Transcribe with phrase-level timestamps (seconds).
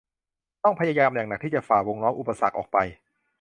[0.63, 2.77] ต้องพยายามอย่างหนักที่จะฝ่าวงล้อมอุปสรรคออกไป